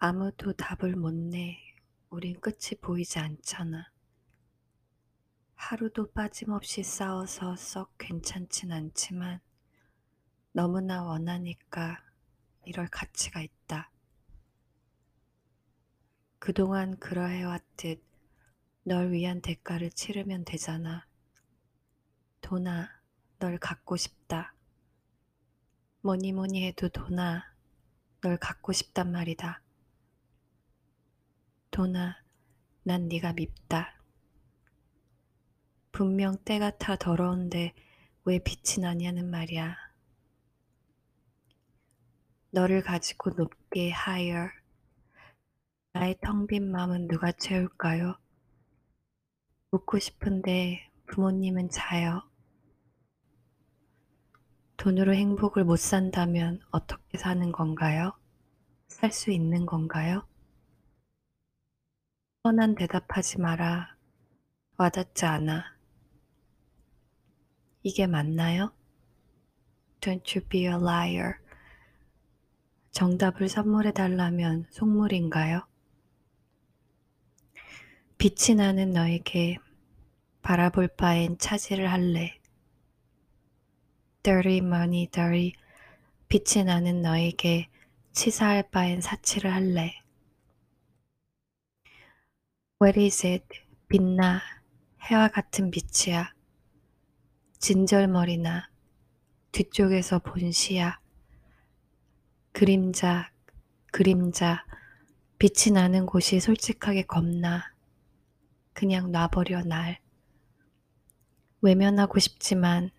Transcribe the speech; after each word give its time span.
아무도 0.00 0.52
답을 0.52 0.94
못 0.94 1.12
내. 1.12 1.58
우린 2.08 2.38
끝이 2.38 2.78
보이지 2.80 3.18
않잖아. 3.18 3.90
하루도 5.56 6.12
빠짐없이 6.12 6.84
싸워서 6.84 7.56
썩 7.56 7.98
괜찮진 7.98 8.70
않지만 8.70 9.40
너무나 10.52 11.02
원하니까 11.02 12.00
이럴 12.64 12.86
가치가 12.86 13.40
있다. 13.40 13.90
그동안 16.38 16.96
그러해왔듯 17.00 18.00
널 18.84 19.10
위한 19.10 19.42
대가를 19.42 19.90
치르면 19.90 20.44
되잖아. 20.44 21.08
도나, 22.40 22.88
널 23.40 23.58
갖고 23.58 23.96
싶다. 23.96 24.54
뭐니 26.02 26.32
뭐니 26.34 26.64
해도 26.68 26.88
도나, 26.88 27.52
널 28.20 28.36
갖고 28.36 28.72
싶단 28.72 29.10
말이다. 29.10 29.60
도나, 31.78 32.20
난 32.82 33.06
네가 33.06 33.34
밉다. 33.34 34.02
분명 35.92 36.36
때가 36.44 36.76
타 36.76 36.96
더러운데 36.96 37.72
왜 38.24 38.40
빛이 38.40 38.82
나냐는 38.82 39.30
말이야. 39.30 39.76
너를 42.50 42.82
가지고 42.82 43.30
높게 43.30 43.90
higher. 43.92 44.48
나의 45.92 46.18
텅 46.20 46.48
빈 46.48 46.68
마음은 46.68 47.06
누가 47.06 47.30
채울까요? 47.30 48.18
묻고 49.70 50.00
싶은데 50.00 50.90
부모님은 51.06 51.70
자요. 51.70 52.28
돈으로 54.78 55.14
행복을 55.14 55.62
못 55.62 55.76
산다면 55.76 56.60
어떻게 56.72 57.18
사는 57.18 57.52
건가요? 57.52 58.18
살 58.88 59.12
수 59.12 59.30
있는 59.30 59.64
건가요? 59.64 60.26
뻔한 62.42 62.76
대답하지 62.76 63.40
마라. 63.40 63.96
와닿지 64.76 65.24
않아. 65.26 65.76
이게 67.82 68.06
맞나요? 68.06 68.72
Don't 70.00 70.36
you 70.36 70.46
be 70.48 70.62
a 70.66 70.74
liar. 70.74 71.34
정답을 72.92 73.48
선물해 73.48 73.92
달라면 73.92 74.66
속물인가요? 74.70 75.66
빛이 78.18 78.56
나는 78.56 78.92
너에게 78.92 79.56
바라볼 80.42 80.88
바엔 80.88 81.38
차지를 81.38 81.90
할래. 81.90 82.38
Dirty 84.22 84.58
money, 84.58 85.08
dirty. 85.08 85.54
빛이 86.28 86.64
나는 86.64 87.02
너에게 87.02 87.68
치사할 88.12 88.70
바엔 88.70 89.00
사치를 89.00 89.52
할래. 89.52 90.02
What 92.80 92.96
is 93.00 93.26
it? 93.26 93.44
빛나. 93.88 94.40
해와 95.02 95.26
같은 95.26 95.72
빛이야. 95.72 96.32
진절머리나. 97.58 98.70
뒤쪽에서 99.50 100.20
본 100.20 100.52
시야. 100.52 101.00
그림자, 102.52 103.32
그림자. 103.90 104.64
빛이 105.40 105.74
나는 105.74 106.06
곳이 106.06 106.38
솔직하게 106.38 107.02
겁나. 107.06 107.64
그냥 108.74 109.10
놔버려 109.10 109.64
날. 109.64 109.98
외면하고 111.60 112.20
싶지만 112.20 112.92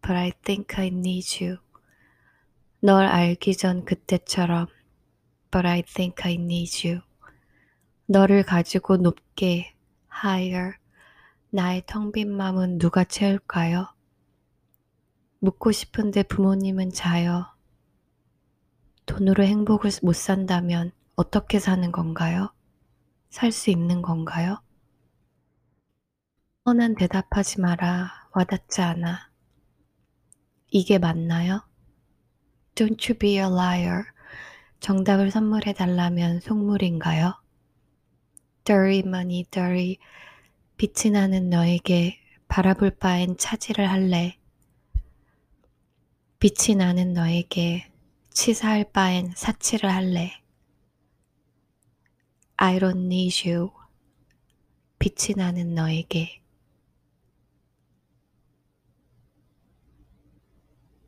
But 0.00 0.14
I 0.14 0.32
think 0.42 0.78
I 0.78 0.86
need 0.86 1.44
you. 1.44 1.58
널 2.80 3.04
알기 3.04 3.54
전 3.54 3.84
그때처럼 3.84 4.66
But 5.50 5.68
I 5.68 5.82
think 5.82 6.24
I 6.24 6.36
need 6.36 6.88
you. 6.88 7.09
너를 8.10 8.42
가지고 8.42 8.96
높게 8.96 9.72
higher. 10.12 10.72
나의 11.50 11.84
텅 11.86 12.10
빈 12.10 12.36
마음은 12.36 12.78
누가 12.78 13.04
채울까요? 13.04 13.86
묻고 15.38 15.70
싶은데 15.70 16.24
부모님은 16.24 16.90
자요. 16.90 17.46
돈으로 19.06 19.44
행복을 19.44 19.92
못 20.02 20.16
산다면 20.16 20.90
어떻게 21.14 21.60
사는 21.60 21.92
건가요? 21.92 22.52
살 23.30 23.52
수 23.52 23.70
있는 23.70 24.02
건가요? 24.02 24.60
뻔한 26.64 26.94
대답하지 26.94 27.60
마라. 27.60 28.28
와닿지 28.32 28.80
않아. 28.80 29.30
이게 30.70 30.98
맞나요? 30.98 31.62
Don't 32.74 33.08
you 33.08 33.16
be 33.16 33.34
a 33.36 33.44
liar. 33.44 34.04
정답을 34.80 35.30
선물해 35.30 35.74
달라면 35.74 36.40
속물인가요? 36.40 37.34
Dirty 38.64 39.00
money, 39.00 39.44
dirty. 39.50 39.98
빛이 40.76 41.12
나는 41.12 41.50
너에게 41.50 42.18
바라볼 42.48 42.90
바엔 42.90 43.36
차지를 43.36 43.90
할래. 43.90 44.36
빛이 46.38 46.76
나는 46.76 47.12
너에게 47.12 47.90
치사할 48.30 48.92
바엔 48.92 49.32
사치를 49.34 49.90
할래. 49.90 50.32
I 52.56 52.78
don't 52.78 53.06
need 53.06 53.48
you. 53.48 53.70
빛이 54.98 55.34
나는 55.36 55.74
너에게 55.74 56.40